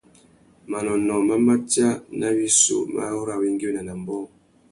[0.71, 1.89] Manônōh má matia
[2.19, 4.25] nà wissú mà ru awéngüéwina nà ambōh.